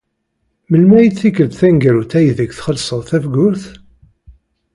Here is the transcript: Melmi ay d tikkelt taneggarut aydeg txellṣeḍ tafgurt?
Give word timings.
Melmi 0.69 0.95
ay 0.97 1.07
d 1.09 1.15
tikkelt 1.19 1.57
taneggarut 1.59 2.13
aydeg 2.19 2.49
txellṣeḍ 2.53 3.01
tafgurt? 3.09 3.63